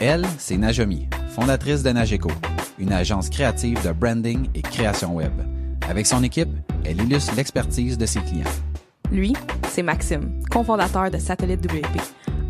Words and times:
Elle, 0.00 0.24
c'est 0.38 0.56
Najomi, 0.56 1.08
fondatrice 1.30 1.82
de 1.82 1.90
Nageco, 1.90 2.30
une 2.78 2.92
agence 2.92 3.28
créative 3.28 3.84
de 3.84 3.90
branding 3.90 4.48
et 4.54 4.62
création 4.62 5.16
web. 5.16 5.32
Avec 5.88 6.06
son 6.06 6.22
équipe, 6.22 6.50
elle 6.84 7.02
illustre 7.02 7.34
l'expertise 7.34 7.98
de 7.98 8.06
ses 8.06 8.20
clients. 8.20 8.44
Lui, 9.10 9.34
c'est 9.68 9.82
Maxime, 9.82 10.40
cofondateur 10.50 11.10
de 11.10 11.18
Satellite 11.18 11.64
WP, 11.64 12.00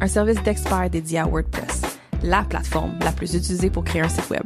un 0.02 0.06
service 0.06 0.42
d'experts 0.42 0.90
dédié 0.90 1.20
à 1.20 1.24
WordPress, 1.24 1.80
la 2.22 2.42
plateforme 2.42 2.98
la 3.00 3.12
plus 3.12 3.34
utilisée 3.34 3.70
pour 3.70 3.84
créer 3.84 4.02
un 4.02 4.10
site 4.10 4.28
web. 4.28 4.44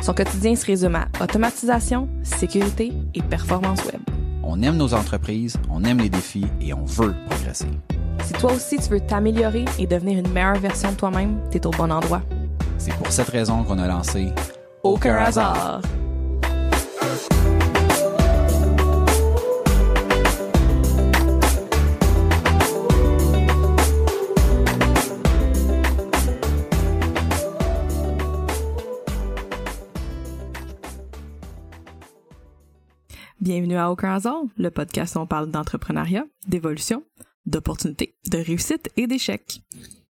Son 0.00 0.14
quotidien 0.14 0.54
se 0.54 0.64
résume 0.64 0.94
à 0.94 1.08
automatisation, 1.20 2.08
sécurité 2.22 2.92
et 3.14 3.22
performance 3.22 3.84
web. 3.86 4.00
On 4.44 4.62
aime 4.62 4.76
nos 4.76 4.94
entreprises, 4.94 5.56
on 5.68 5.82
aime 5.82 5.98
les 5.98 6.08
défis 6.08 6.46
et 6.60 6.72
on 6.72 6.84
veut 6.84 7.16
progresser. 7.28 7.66
Si 8.24 8.32
toi 8.34 8.52
aussi 8.52 8.76
tu 8.76 8.88
veux 8.90 9.00
t'améliorer 9.00 9.64
et 9.78 9.86
devenir 9.86 10.18
une 10.18 10.28
meilleure 10.32 10.58
version 10.58 10.92
de 10.92 10.96
toi-même, 10.96 11.40
t'es 11.50 11.66
au 11.66 11.70
bon 11.70 11.90
endroit. 11.90 12.22
C'est 12.76 12.94
pour 12.94 13.10
cette 13.10 13.28
raison 13.28 13.64
qu'on 13.64 13.78
a 13.78 13.86
lancé 13.86 14.32
Aucun 14.82 15.16
hasard. 15.16 15.80
Bienvenue 33.40 33.76
à 33.76 33.90
Aucun 33.90 34.14
hasard, 34.14 34.42
le 34.56 34.70
podcast 34.70 35.14
où 35.16 35.20
on 35.20 35.26
parle 35.26 35.50
d'entrepreneuriat, 35.50 36.24
d'évolution, 36.48 37.04
d'opportunités, 37.46 38.14
de 38.30 38.38
réussite 38.38 38.90
et 38.96 39.06
d'échecs. 39.06 39.60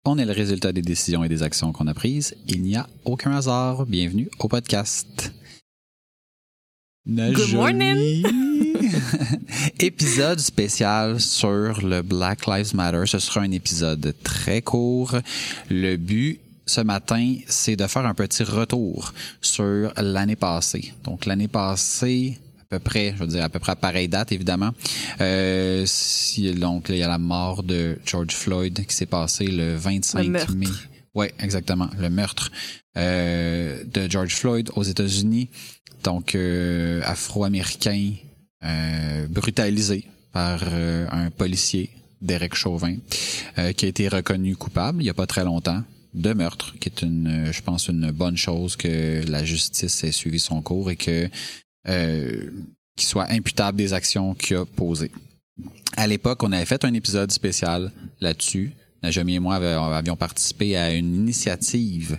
On 0.04 0.18
est 0.18 0.24
le 0.24 0.32
résultat 0.32 0.72
des 0.72 0.82
décisions 0.82 1.24
et 1.24 1.28
des 1.28 1.42
actions 1.42 1.72
qu'on 1.72 1.86
a 1.88 1.94
prises. 1.94 2.36
Il 2.46 2.62
n'y 2.62 2.76
a 2.76 2.86
aucun 3.04 3.32
hasard. 3.32 3.86
Bienvenue 3.86 4.28
au 4.38 4.48
podcast. 4.48 5.32
Good 7.08 7.54
morning! 7.54 8.26
épisode 9.80 10.40
spécial 10.40 11.20
sur 11.20 11.80
le 11.84 12.02
Black 12.02 12.46
Lives 12.46 12.74
Matter. 12.74 13.02
Ce 13.06 13.18
sera 13.18 13.40
un 13.40 13.50
épisode 13.50 14.14
très 14.22 14.62
court. 14.62 15.16
Le 15.70 15.96
but 15.96 16.40
ce 16.66 16.80
matin, 16.80 17.36
c'est 17.46 17.76
de 17.76 17.86
faire 17.86 18.06
un 18.06 18.14
petit 18.14 18.42
retour 18.42 19.12
sur 19.40 19.92
l'année 19.96 20.36
passée. 20.36 20.92
Donc 21.04 21.26
l'année 21.26 21.48
passée, 21.48 22.38
peu 22.68 22.78
près, 22.78 23.12
je 23.14 23.20
veux 23.22 23.26
dire 23.26 23.44
à 23.44 23.48
peu 23.48 23.58
près 23.58 23.72
à 23.72 23.76
pareille 23.76 24.08
date 24.08 24.32
évidemment. 24.32 24.72
Euh, 25.20 25.84
si, 25.86 26.52
donc 26.52 26.86
il 26.88 26.96
y 26.96 27.02
a 27.02 27.08
la 27.08 27.18
mort 27.18 27.62
de 27.62 27.98
George 28.04 28.34
Floyd 28.34 28.86
qui 28.86 28.94
s'est 28.94 29.06
passé 29.06 29.46
le 29.46 29.76
25 29.76 30.28
meurtre. 30.28 30.54
mai. 30.54 30.66
Ouais, 31.14 31.32
exactement, 31.40 31.88
le 31.98 32.10
meurtre 32.10 32.50
euh, 32.96 33.82
de 33.84 34.10
George 34.10 34.34
Floyd 34.34 34.70
aux 34.76 34.82
États-Unis. 34.82 35.48
Donc 36.04 36.34
euh, 36.34 37.00
afro-américain 37.04 38.12
euh, 38.64 39.26
brutalisé 39.28 40.04
par 40.32 40.62
un 40.64 41.30
policier, 41.30 41.90
Derek 42.20 42.54
Chauvin, 42.54 42.96
euh, 43.58 43.72
qui 43.72 43.86
a 43.86 43.88
été 43.88 44.08
reconnu 44.08 44.56
coupable 44.56 45.02
il 45.02 45.06
y 45.06 45.10
a 45.10 45.14
pas 45.14 45.26
très 45.26 45.44
longtemps 45.44 45.82
de 46.14 46.32
meurtre, 46.32 46.74
qui 46.80 46.88
est 46.88 47.02
une, 47.02 47.50
je 47.52 47.62
pense, 47.62 47.88
une 47.88 48.10
bonne 48.10 48.36
chose 48.38 48.76
que 48.76 49.22
la 49.28 49.44
justice 49.44 50.02
ait 50.02 50.12
suivi 50.12 50.38
son 50.38 50.62
cours 50.62 50.90
et 50.90 50.96
que 50.96 51.28
euh, 51.88 52.50
qu'il 52.96 53.08
soit 53.08 53.30
imputable 53.30 53.78
des 53.78 53.92
actions 53.92 54.34
qu'il 54.34 54.56
a 54.56 54.64
posées. 54.64 55.12
À 55.96 56.06
l'époque, 56.06 56.42
on 56.42 56.52
avait 56.52 56.64
fait 56.66 56.84
un 56.84 56.94
épisode 56.94 57.30
spécial 57.32 57.92
là-dessus. 58.20 58.72
Najami 59.02 59.34
et 59.34 59.38
moi 59.38 59.56
avions 59.56 60.16
participé 60.16 60.76
à 60.76 60.92
une 60.92 61.14
initiative 61.14 62.18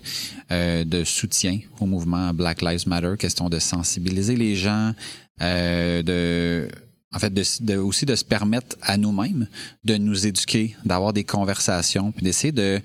euh, 0.51 0.83
de 0.83 1.03
soutien 1.03 1.59
au 1.79 1.85
mouvement 1.85 2.33
Black 2.33 2.61
Lives 2.61 2.87
Matter, 2.87 3.15
question 3.19 3.49
de 3.49 3.59
sensibiliser 3.59 4.35
les 4.35 4.55
gens, 4.55 4.93
euh, 5.41 6.03
de 6.03 6.67
en 7.13 7.19
fait 7.19 7.33
de, 7.33 7.43
de- 7.61 7.77
aussi 7.77 8.05
de 8.05 8.15
se 8.15 8.23
permettre 8.23 8.77
à 8.81 8.97
nous-mêmes 8.97 9.47
de 9.85 9.95
nous 9.97 10.27
éduquer, 10.27 10.75
d'avoir 10.85 11.13
des 11.13 11.23
conversations, 11.23 12.11
puis 12.11 12.23
d'essayer 12.23 12.51
de 12.51 12.79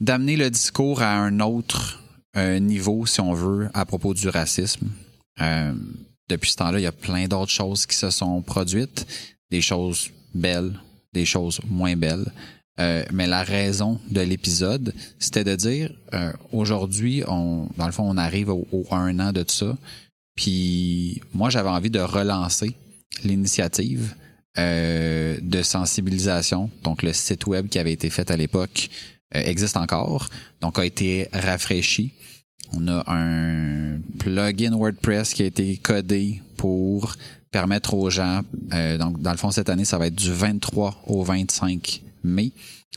d'amener 0.00 0.36
le 0.36 0.50
discours 0.50 1.00
à 1.02 1.14
un 1.16 1.40
autre 1.40 2.02
euh, 2.36 2.58
niveau, 2.58 3.06
si 3.06 3.20
on 3.20 3.32
veut, 3.32 3.70
à 3.74 3.86
propos 3.86 4.12
du 4.12 4.28
racisme. 4.28 4.88
Euh, 5.40 5.72
depuis 6.28 6.50
ce 6.50 6.56
temps-là, 6.56 6.78
il 6.78 6.82
y 6.82 6.86
a 6.86 6.92
plein 6.92 7.26
d'autres 7.26 7.50
choses 7.50 7.86
qui 7.86 7.96
se 7.96 8.10
sont 8.10 8.42
produites, 8.42 9.06
des 9.50 9.60
choses 9.60 10.10
belles, 10.34 10.72
des 11.12 11.24
choses 11.24 11.60
moins 11.68 11.96
belles. 11.96 12.26
Euh, 12.80 13.04
mais 13.12 13.26
la 13.26 13.44
raison 13.44 14.00
de 14.10 14.20
l'épisode, 14.20 14.92
c'était 15.18 15.44
de 15.44 15.54
dire 15.54 15.92
euh, 16.12 16.32
aujourd'hui, 16.52 17.22
on, 17.28 17.68
dans 17.76 17.86
le 17.86 17.92
fond, 17.92 18.04
on 18.08 18.16
arrive 18.16 18.48
au, 18.48 18.66
au 18.72 18.86
un 18.90 19.18
an 19.20 19.32
de 19.32 19.44
ça. 19.46 19.76
Puis 20.34 21.20
moi, 21.32 21.50
j'avais 21.50 21.68
envie 21.68 21.90
de 21.90 22.00
relancer 22.00 22.74
l'initiative 23.22 24.14
de 24.56 25.62
sensibilisation. 25.62 26.70
Donc 26.84 27.02
le 27.02 27.12
site 27.12 27.46
web 27.48 27.68
qui 27.68 27.80
avait 27.80 27.92
été 27.92 28.08
fait 28.08 28.30
à 28.30 28.36
l'époque 28.36 28.88
existe 29.32 29.76
encore, 29.76 30.28
donc 30.60 30.78
a 30.78 30.84
été 30.84 31.28
rafraîchi. 31.32 32.12
On 32.76 32.88
a 32.88 33.04
un 33.06 34.00
plugin 34.18 34.74
WordPress 34.74 35.34
qui 35.34 35.42
a 35.42 35.46
été 35.46 35.76
codé 35.76 36.42
pour 36.56 37.14
permettre 37.50 37.94
aux 37.94 38.10
gens, 38.10 38.40
euh, 38.72 38.98
donc 38.98 39.20
dans 39.20 39.30
le 39.30 39.36
fond 39.36 39.52
cette 39.52 39.68
année 39.68 39.84
ça 39.84 39.96
va 39.96 40.08
être 40.08 40.14
du 40.14 40.32
23 40.32 41.04
au 41.06 41.22
25 41.22 42.02
mai, 42.24 42.52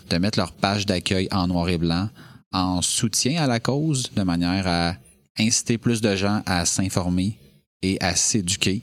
de 0.09 0.17
mettre 0.17 0.39
leur 0.39 0.51
page 0.51 0.87
d'accueil 0.87 1.27
en 1.31 1.47
noir 1.47 1.69
et 1.69 1.77
blanc 1.77 2.09
en 2.51 2.81
soutien 2.81 3.43
à 3.43 3.47
la 3.47 3.59
cause 3.59 4.11
de 4.16 4.23
manière 4.23 4.67
à 4.67 4.95
inciter 5.37 5.77
plus 5.77 6.01
de 6.01 6.16
gens 6.16 6.41
à 6.47 6.66
s'informer 6.66 7.37
et 7.83 7.97
à 8.01 8.16
s'éduquer 8.16 8.81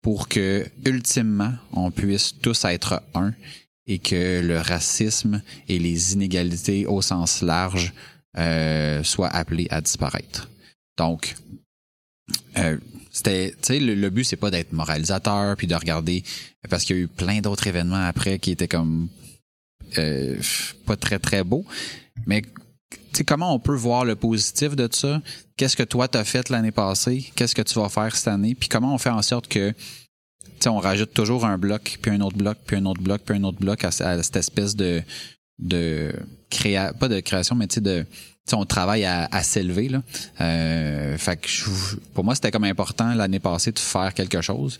pour 0.00 0.28
que 0.28 0.64
ultimement 0.84 1.54
on 1.72 1.90
puisse 1.90 2.34
tous 2.40 2.64
être 2.66 3.02
un 3.14 3.32
et 3.88 3.98
que 3.98 4.40
le 4.44 4.60
racisme 4.60 5.42
et 5.68 5.80
les 5.80 6.12
inégalités 6.12 6.86
au 6.86 7.02
sens 7.02 7.42
large 7.42 7.92
euh, 8.38 9.02
soient 9.02 9.28
appelés 9.28 9.66
à 9.70 9.80
disparaître. 9.80 10.48
Donc, 10.98 11.36
euh, 12.58 12.76
c'était, 13.10 13.50
tu 13.52 13.56
sais, 13.62 13.80
le, 13.80 13.94
le 13.94 14.10
but 14.10 14.24
c'est 14.24 14.36
pas 14.36 14.50
d'être 14.50 14.72
moralisateur 14.72 15.56
puis 15.56 15.66
de 15.66 15.74
regarder 15.74 16.22
parce 16.68 16.84
qu'il 16.84 16.96
y 16.96 16.98
a 16.98 17.02
eu 17.02 17.08
plein 17.08 17.40
d'autres 17.40 17.66
événements 17.66 18.04
après 18.04 18.38
qui 18.38 18.50
étaient 18.50 18.68
comme 18.68 19.08
euh, 19.98 20.36
pas 20.84 20.96
très 20.96 21.18
très 21.18 21.44
beaux, 21.44 21.64
mais 22.26 22.42
tu 23.12 23.24
comment 23.24 23.54
on 23.54 23.58
peut 23.58 23.74
voir 23.74 24.04
le 24.04 24.16
positif 24.16 24.76
de 24.76 24.88
ça? 24.90 25.22
Qu'est-ce 25.56 25.76
que 25.76 25.82
toi 25.82 26.08
t'as 26.08 26.24
fait 26.24 26.50
l'année 26.50 26.72
passée? 26.72 27.30
Qu'est-ce 27.34 27.54
que 27.54 27.62
tu 27.62 27.78
vas 27.78 27.88
faire 27.88 28.14
cette 28.14 28.28
année? 28.28 28.54
Puis 28.54 28.68
comment 28.68 28.94
on 28.94 28.98
fait 28.98 29.10
en 29.10 29.22
sorte 29.22 29.48
que 29.48 29.70
tu 29.70 30.52
sais, 30.60 30.68
on 30.68 30.78
rajoute 30.78 31.12
toujours 31.12 31.44
un 31.44 31.58
bloc, 31.58 31.98
puis 32.00 32.10
un 32.10 32.20
autre 32.20 32.36
bloc, 32.36 32.58
puis 32.66 32.76
un 32.76 32.86
autre 32.86 33.02
bloc, 33.02 33.22
puis 33.22 33.36
un 33.36 33.44
autre 33.44 33.58
bloc 33.58 33.84
à 33.84 33.90
cette 33.90 34.36
espèce 34.36 34.74
de 34.74 35.02
de 35.58 36.12
créa 36.50 36.92
pas 36.92 37.08
de 37.08 37.20
création, 37.20 37.54
mais 37.56 37.66
tu 37.66 37.74
sais 37.76 37.80
de 37.80 38.02
tu 38.02 38.50
sais, 38.50 38.56
on 38.56 38.64
travaille 38.64 39.04
à, 39.04 39.28
à 39.32 39.42
s'élever 39.42 39.88
là. 39.88 40.02
Euh, 40.40 41.18
fait 41.18 41.36
que 41.36 41.48
je- 41.48 41.96
pour 42.14 42.22
moi 42.24 42.34
c'était 42.34 42.50
comme 42.52 42.64
important 42.64 43.12
l'année 43.14 43.40
passée 43.40 43.72
de 43.72 43.78
faire 43.78 44.14
quelque 44.14 44.40
chose, 44.40 44.78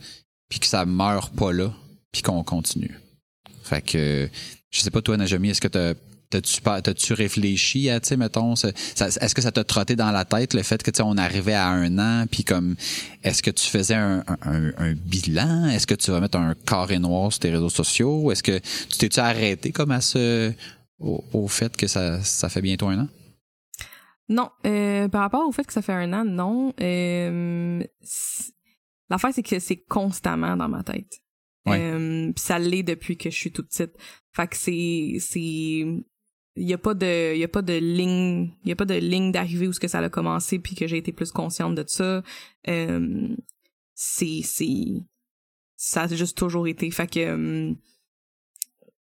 puis 0.49 0.61
que 0.61 0.67
ça 0.67 0.85
meure 0.87 1.31
pas 1.31 1.53
là, 1.53 1.73
puis 2.13 2.23
qu'on 2.23 2.45
continue. 2.45 2.97
Fait 3.65 3.83
que 3.83 4.29
je 4.71 4.81
sais 4.81 4.91
pas 4.91 5.03
toi 5.03 5.17
Najami, 5.17 5.51
est-ce 5.51 5.61
que 5.61 5.69
T'as-tu 5.69 5.95
pas- 5.95 6.01
t'as-tu 6.31 7.13
réfléchi 7.13 7.89
à, 7.91 8.01
tu 8.01 8.09
sais, 8.09 8.17
mettons, 8.17 8.55
est-ce 8.55 9.35
que 9.35 9.43
ça 9.43 9.53
t'a 9.53 9.65
trotté 9.65 9.97
dans 9.97 10.11
la 10.11 10.25
tête 10.25 10.55
le 10.55 10.63
fait 10.63 10.83
que, 10.83 10.91
tu 10.91 10.99
sais, 10.99 11.03
on 11.03 11.17
arrivait 11.17 11.55
à 11.55 11.69
un 11.69 11.99
an, 11.99 12.27
puis 12.31 12.45
comme, 12.45 12.77
est-ce 13.23 13.43
que 13.43 13.51
tu 13.51 13.67
faisais 13.67 13.95
un, 13.95 14.25
un- 14.43 14.73
un- 14.77 14.95
bilan? 14.95 15.67
Est-ce 15.69 15.87
que 15.87 15.95
tu 15.95 16.11
vas 16.11 16.21
mettre 16.21 16.39
un 16.39 16.55
carré 16.55 16.99
noir 16.99 17.33
sur 17.33 17.41
tes 17.41 17.51
réseaux 17.51 17.71
sociaux? 17.71 18.31
Est-ce 18.33 18.43
que 18.43 18.59
tu 18.59 18.99
t'es-tu 18.99 19.21
arrêté 19.21 19.73
comme 19.73 19.91
à 19.91 20.01
ce, 20.01 20.53
au, 20.99 21.25
au 21.33 21.49
fait 21.49 21.77
que 21.77 21.87
ça, 21.87 22.23
ça 22.23 22.49
fait 22.49 22.63
bientôt 22.63 22.89
un 22.89 23.01
an? 23.01 23.09
Non, 24.29 24.51
euh, 24.67 25.07
par 25.09 25.21
rapport 25.21 25.47
au 25.47 25.53
fait 25.53 25.65
que 25.65 25.73
ça 25.73 25.83
fait 25.83 25.93
un 25.93 26.13
an, 26.13 26.25
non. 26.25 26.75
Euh, 26.81 27.81
L'affaire, 29.09 29.31
c'est 29.33 29.43
que 29.45 29.61
c'est 29.61 29.77
constamment 29.77 30.57
dans 30.57 30.69
ma 30.69 30.83
tête. 30.83 31.21
Ouais. 31.65 31.79
Euh, 31.81 32.33
Puis 32.33 32.45
ça 32.45 32.59
l'est 32.59 32.83
depuis 32.83 33.17
que 33.17 33.31
je 33.31 33.37
suis 33.37 33.53
toute 33.53 33.69
petite. 33.69 33.93
Fait 34.33 34.49
que 34.49 34.57
c'est... 34.57 35.17
c'est... 35.21 35.85
Il 36.57 36.67
y 36.67 36.73
a 36.73 36.79
pas 36.79 36.95
de 36.95 37.35
il 37.35 37.39
y 37.39 37.45
a 37.45 37.49
pas 37.49 37.63
de 37.63 37.75
ligne 37.75 38.51
il 38.65 38.69
y 38.71 38.73
a 38.73 38.77
pas 38.77 38.85
de 38.87 38.95
ligne 38.95 39.31
d'arrivée 39.33 39.69
où 39.69 39.73
ce 39.73 39.81
que 39.81 39.89
ça 39.89 39.99
a 39.99 40.09
commencé 40.09 40.59
puis 40.59 40.75
que 40.75 40.87
j'ai 40.87 40.97
été 40.97 41.13
plus 41.13 41.31
consciente 41.31 41.75
de 41.75 41.85
ça 41.87 42.23
euh, 42.69 43.29
c'est 43.95 44.41
c'est 44.43 45.03
ça 45.77 46.03
a 46.03 46.07
juste 46.09 46.37
toujours 46.39 46.67
été 46.67 46.91
fait 46.91 47.07
que 47.11 47.21
euh, 47.21 47.75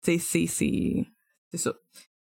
c'est 0.02 0.18
c'est 0.18 0.46
c'est 0.46 1.04
ça 1.54 1.72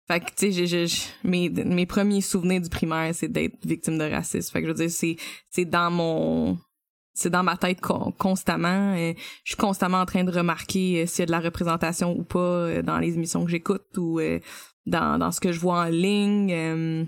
fait 0.09 0.19
que, 0.19 0.31
tu 0.37 0.53
sais, 0.53 0.67
j'ai- 0.67 0.87
mes, 1.23 1.49
mes 1.49 1.87
premiers 1.87 2.21
souvenirs 2.23 2.61
du 2.61 2.69
primaire, 2.69 3.15
c'est 3.15 3.29
d'être 3.29 3.65
victime 3.65 3.99
de 3.99 4.05
racisme. 4.11 4.51
Fait 4.53 4.61
que, 4.61 4.67
je 4.67 4.73
veux 4.73 4.77
dire, 4.77 4.91
c'est, 4.91 5.15
c'est 5.49 5.65
dans 5.65 5.93
mon, 5.93 6.59
c'est 7.15 7.31
dans 7.31 7.45
ma 7.45 7.57
tête 7.57 7.81
con- 7.81 8.13
constamment. 8.19 8.95
Euh, 8.97 9.13
je 9.45 9.53
suis 9.53 9.57
constamment 9.57 10.01
en 10.01 10.05
train 10.07 10.25
de 10.25 10.33
remarquer 10.33 11.03
euh, 11.03 11.07
s'il 11.07 11.21
y 11.21 11.23
a 11.23 11.27
de 11.27 11.31
la 11.31 11.39
représentation 11.39 12.19
ou 12.19 12.25
pas 12.25 12.83
dans 12.83 12.99
les 12.99 13.15
émissions 13.15 13.45
que 13.45 13.51
j'écoute 13.53 13.97
ou 13.97 14.19
dans, 14.87 15.19
dans 15.19 15.31
ce 15.33 15.41
que 15.41 15.53
je 15.53 15.61
vois 15.61 15.83
en 15.83 15.89
ligne. 15.89 16.53
Euh, 16.53 17.05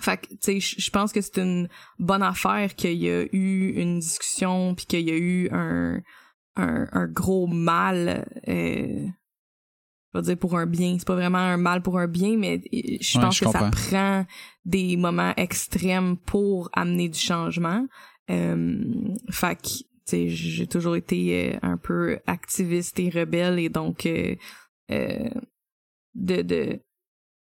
fait 0.00 0.18
que, 0.18 0.28
tu 0.28 0.60
sais, 0.60 0.60
je 0.60 0.90
pense 0.90 1.12
que 1.12 1.20
c'est 1.20 1.38
une 1.38 1.68
bonne 1.98 2.22
affaire 2.22 2.74
qu'il 2.74 2.94
y 2.94 3.08
a 3.10 3.24
eu 3.32 3.72
une 3.76 3.98
discussion 3.98 4.74
puis 4.74 4.86
qu'il 4.86 5.08
y 5.08 5.10
a 5.10 5.16
eu 5.16 5.48
un, 5.50 6.00
un, 6.56 6.86
un 6.92 7.06
gros 7.08 7.46
mal, 7.48 8.24
euh, 8.46 9.06
je 10.12 10.18
vais 10.18 10.22
dire 10.22 10.38
pour 10.38 10.56
un 10.56 10.66
bien. 10.66 10.96
C'est 10.98 11.06
pas 11.06 11.14
vraiment 11.14 11.38
un 11.38 11.56
mal 11.56 11.82
pour 11.82 11.98
un 11.98 12.06
bien, 12.06 12.36
mais 12.36 12.60
je 12.72 13.18
Ouais, 13.18 13.24
pense 13.24 13.36
je 13.36 13.44
que 13.44 13.50
ça 13.50 13.70
prend 13.70 14.26
des 14.64 14.96
moments 14.96 15.34
extrêmes 15.36 16.16
pour 16.16 16.70
amener 16.72 17.08
du 17.08 17.18
changement. 17.18 17.86
Euh, 18.30 18.84
fait 19.30 19.56
que, 19.56 19.68
tu 19.68 19.84
sais, 20.04 20.28
j'ai 20.28 20.66
toujours 20.68 20.94
été 20.94 21.54
euh, 21.54 21.58
un 21.62 21.76
peu 21.76 22.18
activiste 22.26 22.98
et 23.00 23.10
rebelle 23.10 23.58
et 23.58 23.68
donc 23.68 24.06
euh, 24.06 24.36
euh, 24.92 25.30
de, 26.14 26.42
de 26.42 26.80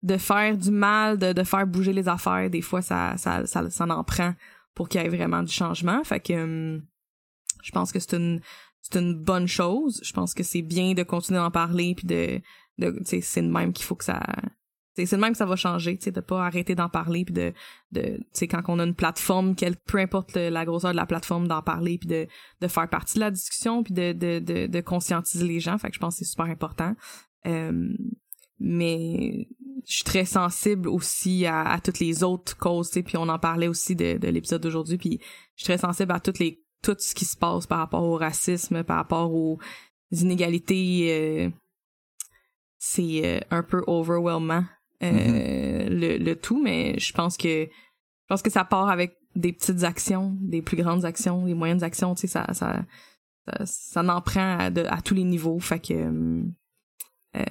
de 0.04 0.18
faire 0.18 0.58
du 0.58 0.72
mal, 0.72 1.18
de, 1.18 1.34
de 1.34 1.44
faire 1.44 1.66
bouger 1.66 1.94
les 1.94 2.08
affaires, 2.08 2.50
des 2.50 2.62
fois 2.62 2.82
ça 2.82 3.16
ça 3.18 3.46
ça, 3.46 3.70
ça 3.70 3.86
en 3.86 4.04
prend 4.04 4.34
pour 4.74 4.90
qu'il 4.90 5.02
y 5.02 5.06
ait 5.06 5.10
vraiment 5.10 5.44
du 5.44 5.52
changement. 5.52 6.04
Fait 6.04 6.20
que 6.20 6.34
euh, 6.34 6.80
je 7.64 7.72
pense 7.72 7.92
que 7.92 8.00
c'est 8.00 8.16
une 8.16 8.42
c'est 8.82 9.00
une 9.00 9.16
bonne 9.16 9.48
chose. 9.48 10.00
Je 10.04 10.14
pense 10.14 10.34
que 10.34 10.44
c'est 10.44 10.62
bien 10.62 10.94
de 10.94 11.04
continuer 11.04 11.40
d'en 11.40 11.52
parler 11.52 11.96
puis 11.96 12.06
de 12.08 12.42
de 12.78 13.02
c'est 13.04 13.42
de 13.42 13.50
même 13.50 13.74
qu'il 13.74 13.86
faut 13.86 13.96
que 13.96 14.06
ça 14.06 14.22
c'est 15.06 15.16
de 15.16 15.22
même 15.22 15.32
que 15.32 15.38
ça 15.38 15.46
va 15.46 15.56
changer, 15.56 15.96
tu 15.98 16.06
sais, 16.06 16.12
de 16.12 16.22
pas 16.22 16.46
arrêter 16.46 16.74
d'en 16.74 16.90
parler 16.90 17.26
puis 17.26 17.34
de 17.34 17.54
de 17.92 18.20
tu 18.34 18.48
quand 18.48 18.64
on 18.68 18.80
a 18.80 18.84
une 18.84 18.96
plateforme, 18.96 19.56
quelle 19.56 19.76
peu 19.76 20.00
importe 20.00 20.36
la 20.36 20.66
grosseur 20.66 20.92
de 20.92 20.96
la 20.96 21.06
plateforme 21.06 21.48
d'en 21.48 21.62
parler 21.62 21.98
puis 21.98 22.08
de 22.08 22.28
de 22.62 22.68
faire 22.68 22.90
partie 22.90 23.16
de 23.16 23.20
la 23.20 23.32
discussion 23.32 23.84
puis 23.84 23.94
de 23.94 24.14
de 24.14 24.40
de, 24.40 24.68
de 24.68 24.82
conscientiser 24.82 25.46
les 25.46 25.60
gens. 25.60 25.78
Fait 25.78 25.90
que 25.90 25.96
je 25.96 26.00
pense 26.00 26.16
que 26.16 26.20
c'est 26.20 26.32
super 26.32 26.46
important. 26.46 26.96
Euh, 27.46 27.94
mais 28.60 29.48
je 29.88 29.96
suis 29.96 30.04
très 30.04 30.26
sensible 30.26 30.90
aussi 30.90 31.46
à, 31.46 31.62
à 31.64 31.80
toutes 31.80 32.00
les 32.00 32.24
autres 32.24 32.58
causes, 32.58 32.88
tu 32.90 32.96
sais, 32.96 33.04
puis 33.04 33.18
on 33.18 33.30
en 33.30 33.40
parlait 33.40 33.68
aussi 33.68 33.96
de, 33.96 34.18
de 34.18 34.28
l'épisode 34.28 34.62
d'aujourd'hui, 34.62 34.98
puis 34.98 35.20
je 35.56 35.64
suis 35.64 35.66
très 35.66 35.78
sensible 35.78 36.12
à 36.12 36.20
toutes 36.20 36.40
les 36.40 36.64
tout 36.84 36.96
ce 37.00 37.16
qui 37.16 37.26
se 37.26 37.36
passe 37.36 37.66
par 37.66 37.80
rapport 37.80 38.04
au 38.04 38.18
racisme, 38.18 38.84
par 38.84 38.98
rapport 38.98 39.34
aux 39.34 39.58
inégalités. 40.12 41.08
euh, 41.12 41.50
c'est 42.78 43.22
euh, 43.26 43.40
un 43.50 43.64
peu 43.64 43.84
overwhelmant 43.88 44.64
euh, 45.04 45.90
le, 45.90 46.18
le 46.18 46.36
tout, 46.36 46.62
mais 46.62 46.98
je 47.00 47.12
pense 47.14 47.36
que 47.38 47.66
je 47.66 48.28
pense 48.28 48.42
que 48.42 48.52
ça 48.52 48.66
part 48.66 48.90
avec 48.90 49.18
des 49.36 49.54
petites 49.54 49.84
actions, 49.84 50.36
des 50.40 50.62
plus 50.62 50.78
grandes 50.78 51.06
actions, 51.06 51.46
des 51.46 51.54
moyennes 51.54 51.84
actions, 51.84 52.14
tu 52.16 52.22
sais, 52.22 52.28
ça 52.28 52.54
ça 52.54 52.84
ça, 53.48 53.66
ça 53.66 54.02
en 54.16 54.22
prend 54.22 54.58
à, 54.60 54.70
de- 54.70 54.86
à 54.86 55.02
tous 55.02 55.14
les 55.16 55.24
niveaux, 55.24 55.60
fait 55.60 55.80
que 55.80 55.94
euh, 55.94 56.44
euh, 57.38 57.44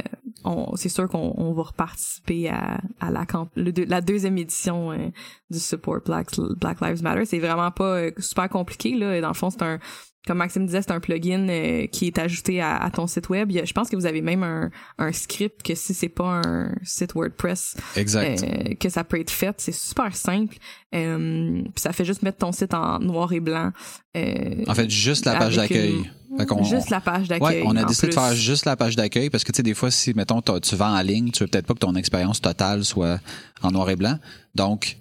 c'est 0.74 0.88
sûr 0.88 1.08
qu'on 1.08 1.34
on 1.36 1.52
va 1.52 1.62
reparticiper 1.64 2.48
à, 2.48 2.80
à 3.00 3.10
la, 3.10 4.00
deuxième 4.00 4.38
édition 4.38 4.92
euh, 4.92 5.08
du 5.50 5.58
Support 5.58 6.00
Black, 6.04 6.28
Black 6.60 6.80
Lives 6.80 7.02
Matter. 7.02 7.24
C'est 7.24 7.38
vraiment 7.38 7.70
pas 7.70 7.98
euh, 7.98 8.10
super 8.18 8.48
compliqué. 8.48 8.94
Là. 8.94 9.20
Dans 9.20 9.28
le 9.28 9.34
fond, 9.34 9.50
c'est 9.50 9.62
un, 9.62 9.78
comme 10.26 10.38
Maxime 10.38 10.66
disait, 10.66 10.82
c'est 10.82 10.90
un 10.90 10.98
plugin 11.00 11.48
euh, 11.48 11.86
qui 11.86 12.08
est 12.08 12.18
ajouté 12.18 12.60
à, 12.60 12.76
à 12.76 12.90
ton 12.90 13.06
site 13.06 13.28
web. 13.28 13.50
Je 13.52 13.72
pense 13.72 13.88
que 13.88 13.94
vous 13.96 14.06
avez 14.06 14.22
même 14.22 14.42
un, 14.42 14.70
un 14.98 15.12
script 15.12 15.62
que 15.62 15.74
si 15.74 15.94
c'est 15.94 16.08
pas 16.08 16.40
un 16.44 16.74
site 16.82 17.14
WordPress, 17.14 17.76
Exact. 17.96 18.42
euh, 18.42 18.74
que 18.74 18.88
ça 18.88 19.04
peut 19.04 19.20
être 19.20 19.30
fait. 19.30 19.54
C'est 19.58 19.72
super 19.74 20.16
simple. 20.16 20.56
Euh, 20.94 21.62
puis 21.62 21.72
ça 21.80 21.92
fait 21.92 22.04
juste 22.04 22.22
mettre 22.22 22.38
ton 22.38 22.50
site 22.50 22.74
en 22.74 22.98
noir 22.98 23.32
et 23.32 23.40
blanc. 23.40 23.70
En 24.14 24.74
fait, 24.74 24.90
juste 24.90 25.26
la 25.26 25.36
page 25.36 25.56
d'accueil. 25.56 26.10
juste 26.62 26.90
la 26.90 27.00
page 27.00 27.28
d'accueil. 27.28 27.62
Ouais, 27.62 27.64
on 27.64 27.76
a 27.76 27.84
décidé 27.84 28.08
de 28.08 28.14
faire 28.14 28.34
juste 28.34 28.64
la 28.64 28.76
page 28.76 28.96
d'accueil 28.96 29.30
parce 29.30 29.44
que 29.44 29.52
tu 29.52 29.58
sais 29.58 29.62
des 29.62 29.74
fois 29.74 29.90
si 29.90 30.12
mettons 30.14 30.40
tu 30.40 30.74
vends 30.74 30.96
en 30.96 31.02
ligne, 31.02 31.30
tu 31.30 31.44
veux 31.44 31.48
peut-être 31.48 31.66
pas 31.66 31.74
que 31.74 31.78
ton 31.78 31.94
expérience 31.94 32.40
totale 32.40 32.84
soit 32.84 33.20
en 33.62 33.70
noir 33.70 33.90
et 33.90 33.96
blanc. 33.96 34.18
Donc 34.54 34.96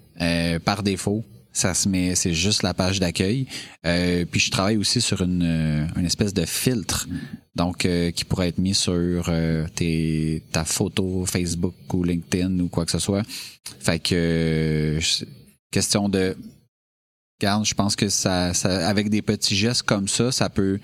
par 0.64 0.82
défaut, 0.82 1.24
ça 1.56 1.72
se 1.74 1.88
met 1.88 2.14
c'est 2.14 2.34
juste 2.34 2.62
la 2.62 2.74
page 2.74 3.00
d'accueil. 3.00 3.46
Euh, 3.86 4.24
puis 4.30 4.40
je 4.40 4.50
travaille 4.50 4.76
aussi 4.76 5.00
sur 5.00 5.22
une, 5.22 5.42
euh, 5.42 5.86
une 5.96 6.04
espèce 6.04 6.34
de 6.34 6.44
filtre 6.44 7.08
donc 7.54 7.86
euh, 7.86 8.10
qui 8.10 8.24
pourrait 8.24 8.48
être 8.48 8.58
mis 8.58 8.74
sur 8.74 9.24
euh, 9.28 9.66
tes 9.74 10.42
ta 10.52 10.64
photo 10.64 11.24
Facebook 11.24 11.74
ou 11.94 12.04
LinkedIn 12.04 12.60
ou 12.60 12.68
quoi 12.68 12.84
que 12.84 12.90
ce 12.92 12.98
soit. 12.98 13.22
Fait 13.80 13.98
que 13.98 14.14
euh, 14.14 15.00
question 15.70 16.08
de 16.08 16.36
Regarde, 17.40 17.66
je 17.66 17.74
pense 17.74 17.96
que 17.96 18.08
ça, 18.08 18.54
ça, 18.54 18.88
avec 18.88 19.10
des 19.10 19.20
petits 19.20 19.56
gestes 19.56 19.82
comme 19.82 20.08
ça, 20.08 20.32
ça 20.32 20.48
peut 20.48 20.80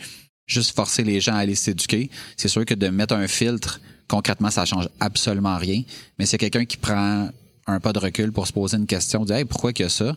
juste 0.47 0.77
forcer 0.77 1.03
les 1.03 1.19
gens 1.19 1.35
à 1.35 1.39
aller 1.39 1.55
s'éduquer. 1.55 2.11
C'est 2.37 2.49
sûr 2.49 2.67
que 2.67 2.75
de 2.75 2.89
mettre 2.89 3.15
un 3.15 3.27
filtre, 3.27 3.81
concrètement, 4.07 4.51
ça 4.51 4.67
change 4.67 4.87
absolument 5.01 5.57
rien. 5.57 5.83
Mais 6.19 6.27
c'est 6.27 6.37
quelqu'un 6.37 6.67
qui 6.67 6.77
prend 6.77 7.31
un 7.67 7.81
pas 7.81 7.95
de 7.95 7.99
recul 7.99 8.33
pour 8.33 8.47
se 8.47 8.53
poser 8.53 8.77
une 8.77 8.87
question, 8.87 9.25
dire 9.25 9.37
hey, 9.37 9.45
pourquoi 9.47 9.73
a 9.79 9.89
ça? 9.89 10.15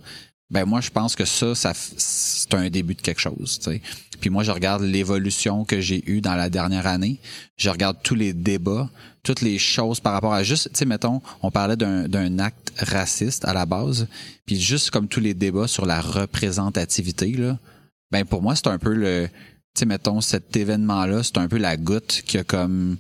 Ben 0.51 0.65
moi, 0.65 0.79
je 0.79 0.91
pense 0.91 1.15
que 1.15 1.25
ça, 1.25 1.55
ça 1.55 1.73
c'est 1.75 2.53
un 2.53 2.69
début 2.69 2.95
de 2.95 3.01
quelque 3.01 3.21
chose. 3.21 3.59
tu 3.59 3.71
sais. 3.71 3.81
Puis 4.19 4.29
moi, 4.29 4.43
je 4.43 4.51
regarde 4.51 4.83
l'évolution 4.83 5.65
que 5.65 5.81
j'ai 5.81 6.03
eue 6.09 6.21
dans 6.21 6.35
la 6.35 6.49
dernière 6.49 6.87
année. 6.87 7.19
Je 7.57 7.69
regarde 7.69 7.97
tous 8.03 8.15
les 8.15 8.33
débats, 8.33 8.89
toutes 9.23 9.41
les 9.41 9.57
choses 9.57 9.99
par 9.99 10.13
rapport 10.13 10.33
à 10.33 10.43
juste, 10.43 10.69
tu 10.71 10.79
sais, 10.79 10.85
mettons, 10.85 11.21
on 11.41 11.51
parlait 11.51 11.75
d'un 11.75 12.39
acte 12.39 12.73
raciste 12.77 13.45
à 13.45 13.53
la 13.53 13.65
base, 13.65 14.07
puis 14.45 14.59
juste 14.59 14.91
comme 14.91 15.07
tous 15.07 15.19
les 15.19 15.33
débats 15.33 15.67
sur 15.67 15.85
la 15.85 16.01
représentativité, 16.01 17.31
là, 17.31 17.57
ben 18.11 18.23
pour 18.23 18.41
moi, 18.41 18.55
c'est 18.55 18.67
un 18.67 18.77
peu 18.77 18.93
le, 18.93 19.27
tu 19.73 19.79
sais, 19.79 19.85
mettons, 19.85 20.21
cet 20.21 20.55
événement-là, 20.55 21.23
c'est 21.23 21.37
un 21.37 21.47
peu 21.47 21.57
la 21.57 21.75
goutte 21.75 22.21
qui 22.25 22.37
a 22.37 22.43
comme 22.43 22.97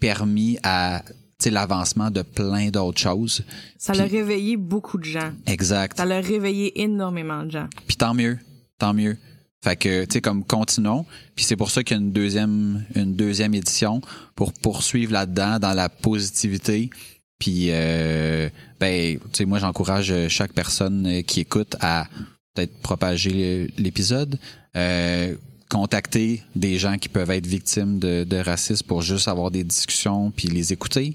permis 0.00 0.58
à, 0.62 1.02
l'avancement 1.48 2.10
de 2.10 2.20
plein 2.20 2.68
d'autres 2.68 3.00
choses. 3.00 3.42
Ça 3.78 3.94
Puis- 3.94 4.02
l'a 4.02 4.06
réveillé 4.08 4.58
beaucoup 4.58 4.98
de 4.98 5.04
gens. 5.04 5.32
Exact. 5.46 5.96
Ça 5.96 6.04
l'a 6.04 6.20
réveillé 6.20 6.82
énormément 6.82 7.44
de 7.44 7.52
gens. 7.52 7.68
Puis 7.86 7.96
tant 7.96 8.12
mieux, 8.12 8.38
tant 8.76 8.92
mieux. 8.92 9.16
Fait 9.64 9.76
que, 9.76 10.04
tu 10.04 10.12
sais, 10.14 10.20
comme 10.20 10.44
continuons. 10.44 11.06
Puis 11.34 11.44
c'est 11.46 11.56
pour 11.56 11.70
ça 11.70 11.82
qu'il 11.82 11.96
y 11.96 12.00
a 12.00 12.02
une 12.02 12.12
deuxième, 12.12 12.84
une 12.94 13.14
deuxième 13.14 13.54
édition 13.54 14.02
pour 14.34 14.52
poursuivre 14.52 15.12
là-dedans 15.14 15.58
dans 15.58 15.72
la 15.74 15.88
positivité. 15.88 16.90
Puis, 17.38 17.68
euh, 17.70 18.50
ben, 18.78 19.18
tu 19.18 19.22
sais, 19.32 19.44
moi, 19.46 19.58
j'encourage 19.58 20.12
chaque 20.28 20.52
personne 20.52 21.22
qui 21.26 21.40
écoute 21.40 21.76
à 21.80 22.06
peut-être 22.54 22.76
propager 22.82 23.72
l'épisode, 23.78 24.38
euh, 24.76 25.34
contacter 25.70 26.42
des 26.54 26.78
gens 26.78 26.98
qui 26.98 27.08
peuvent 27.08 27.30
être 27.30 27.46
victimes 27.46 27.98
de, 27.98 28.36
racisme 28.36 28.86
pour 28.86 29.00
juste 29.00 29.28
avoir 29.28 29.50
des 29.50 29.64
discussions 29.64 30.30
puis 30.30 30.48
les 30.48 30.72
écouter. 30.72 31.14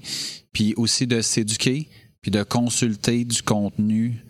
Puis 0.52 0.74
aussi 0.76 1.06
de 1.06 1.20
s'éduquer 1.20 1.88
puis 2.22 2.30
de 2.32 2.42
consulter 2.42 3.24
du 3.24 3.42
contenu 3.42 4.24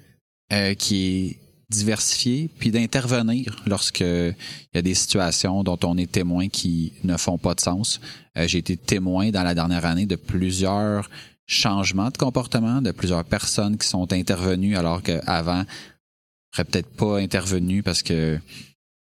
euh, 0.53 0.75
qui 0.75 1.07
est 1.07 1.39
diversifié, 1.71 2.51
puis 2.59 2.71
d'intervenir 2.71 3.57
lorsque 3.67 4.01
il 4.01 4.35
y 4.75 4.79
a 4.79 4.83
des 4.83 4.95
situations 4.95 5.65
dont 5.65 5.79
on 5.83 5.97
est 5.97 6.11
témoin 6.11 6.49
qui 6.49 6.93
ne 7.05 7.17
font 7.17 7.39
pas 7.39 7.55
de 7.55 7.61
sens. 7.61 8.01
Euh, 8.37 8.47
J'ai 8.47 8.59
été 8.59 8.77
témoin 8.77 9.31
dans 9.31 9.43
la 9.43 9.55
dernière 9.55 9.85
année 9.87 10.07
de 10.07 10.17
plusieurs 10.17 11.09
changements 11.47 12.11
de 12.11 12.19
comportement, 12.19 12.83
de 12.83 12.91
plusieurs 12.91 13.25
personnes 13.25 13.79
qui 13.79 13.87
sont 13.87 14.13
intervenues 14.13 14.77
alors 14.77 15.03
qu'avant 15.03 15.65
n'auraient 15.65 16.71
peut-être 16.71 16.95
pas 16.97 17.19
intervenu 17.19 17.83
parce 17.83 18.03
que 18.03 18.39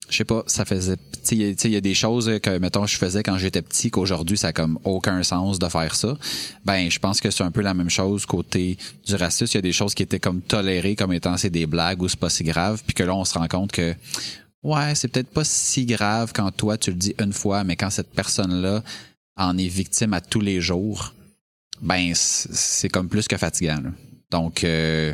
je 0.09 0.17
sais 0.17 0.23
pas, 0.25 0.43
ça 0.47 0.65
faisait. 0.65 0.97
Tu 0.97 1.35
sais, 1.55 1.57
il 1.67 1.71
y 1.71 1.75
a- 1.75 1.81
des 1.81 1.93
choses 1.95 2.31
que, 2.41 2.57
mettons, 2.59 2.85
je 2.85 2.97
faisais 2.97 3.23
quand 3.23 3.37
j'étais 3.37 3.61
petit, 3.61 3.89
qu'aujourd'hui, 3.89 4.37
ça 4.37 4.47
a 4.49 4.53
comme 4.53 4.77
aucun 4.83 5.23
sens 5.23 5.57
de 5.59 5.67
faire 5.67 5.95
ça. 5.95 6.15
Ben, 6.63 6.89
je 6.91 6.99
pense 6.99 7.19
que 7.21 7.31
c'est 7.31 7.43
un 7.43 7.51
peu 7.51 7.61
la 7.61 7.73
même 7.73 7.89
chose 7.89 8.25
côté 8.25 8.77
du 9.05 9.15
racisme. 9.15 9.51
Il 9.53 9.55
y 9.55 9.59
a 9.59 9.61
des 9.61 9.73
choses 9.73 9.93
qui 9.95 10.03
étaient 10.03 10.19
comme 10.19 10.41
tolérées 10.41 10.95
comme 10.95 11.13
étant 11.13 11.37
c'est 11.37 11.49
des 11.49 11.65
blagues 11.65 12.01
ou 12.01 12.07
c'est 12.09 12.19
pas 12.19 12.29
si 12.29 12.43
grave, 12.43 12.83
puis 12.85 12.93
que 12.93 13.03
là, 13.03 13.15
on 13.15 13.25
se 13.25 13.33
rend 13.37 13.47
compte 13.47 13.71
que 13.71 13.95
ouais, 14.63 14.95
c'est 14.95 15.07
peut-être 15.07 15.29
pas 15.29 15.43
si 15.43 15.85
grave 15.85 16.31
quand 16.33 16.51
toi 16.51 16.77
tu 16.77 16.91
le 16.91 16.97
dis 16.97 17.15
une 17.19 17.33
fois, 17.33 17.63
mais 17.63 17.75
quand 17.75 17.89
cette 17.89 18.11
personne-là 18.11 18.83
en 19.37 19.57
est 19.57 19.67
victime 19.67 20.13
à 20.13 20.21
tous 20.21 20.41
les 20.41 20.61
jours, 20.61 21.13
ben 21.81 22.13
c'est 22.15 22.89
comme 22.89 23.09
plus 23.09 23.27
que 23.27 23.37
fatigant. 23.37 23.81
Donc 24.31 24.63
euh, 24.63 25.13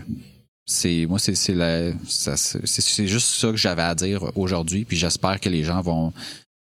c'est 0.71 1.05
moi 1.05 1.19
c'est 1.19 1.35
c'est 1.35 1.53
la- 1.53 1.91
c'est 2.07 2.37
c'est 2.67 3.07
juste 3.07 3.27
ça 3.27 3.49
que 3.51 3.57
j'avais 3.57 3.81
à 3.81 3.93
dire 3.93 4.31
aujourd'hui 4.37 4.85
puis 4.85 4.95
j'espère 4.97 5.39
que 5.39 5.49
les 5.49 5.63
gens 5.63 5.81
vont 5.81 6.13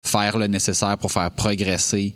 faire 0.04 0.38
le 0.38 0.46
nécessaire 0.46 0.96
pour 0.96 1.10
faire 1.10 1.30
progresser 1.32 2.14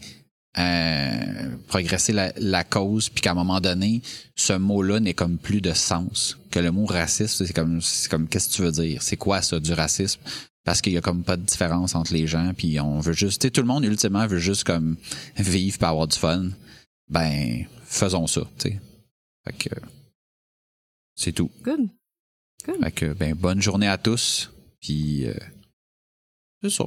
euh, 0.58 1.56
progresser 1.68 2.12
la, 2.12 2.32
la 2.36 2.64
cause 2.64 3.08
puis 3.08 3.20
qu'à 3.22 3.32
un 3.32 3.34
moment 3.34 3.60
donné 3.60 4.02
ce 4.36 4.52
mot-là 4.52 4.98
n'est 5.00 5.14
comme 5.14 5.38
plus 5.38 5.60
de 5.60 5.72
sens. 5.72 6.38
Que 6.50 6.58
le 6.60 6.70
mot 6.72 6.86
raciste 6.86 7.44
c'est 7.44 7.52
comme 7.52 7.80
c'est 7.80 8.08
comme 8.10 8.28
qu'est-ce 8.28 8.48
que 8.50 8.54
tu 8.54 8.62
veux 8.62 8.72
dire? 8.72 9.02
C'est 9.02 9.16
quoi 9.16 9.42
ça 9.42 9.58
du 9.60 9.72
racisme? 9.72 10.20
Parce 10.64 10.80
qu'il 10.80 10.92
y 10.92 10.96
a 10.98 11.00
comme 11.00 11.22
pas 11.24 11.36
de 11.36 11.42
différence 11.44 11.94
entre 11.94 12.12
les 12.12 12.26
gens 12.26 12.52
puis 12.56 12.78
on 12.80 13.00
veut 13.00 13.12
juste 13.12 13.40
tu 13.40 13.46
sais 13.46 13.50
tout 13.50 13.60
le 13.62 13.66
monde 13.68 13.84
ultimement 13.84 14.26
veut 14.26 14.38
juste 14.38 14.64
comme 14.64 14.96
vivre 15.36 15.78
puis 15.78 15.86
avoir 15.88 16.06
du 16.06 16.18
fun. 16.18 16.50
Ben 17.08 17.64
faisons 17.84 18.26
ça 18.28 18.42
tu 18.58 18.70
sais 18.70 18.80
c'est 21.20 21.32
tout 21.32 21.50
Good. 21.62 21.90
fait 22.64 22.92
que, 22.92 23.12
ben, 23.12 23.34
bonne 23.34 23.60
journée 23.60 23.88
à 23.88 23.98
tous. 23.98 24.50
Puis, 24.80 25.26
euh, 25.26 25.34
c'est 26.62 26.70
ça. 26.70 26.84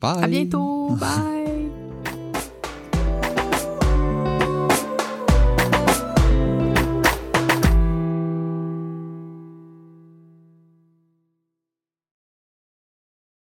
Bye. 0.00 0.24
À 0.24 0.26
bientôt. 0.26 0.96
Bye. 0.96 1.42